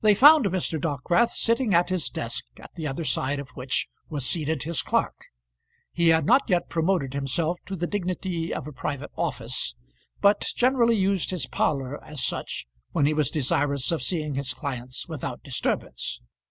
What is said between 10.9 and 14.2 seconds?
used his parlour as such when he was desirous of